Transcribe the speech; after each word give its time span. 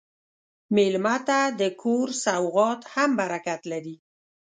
مېلمه 0.75 1.15
ته 1.27 1.39
د 1.59 1.61
کور 1.81 2.07
سوغات 2.23 2.81
هم 2.93 3.09
برکت 3.19 3.61
لري. 3.71 3.95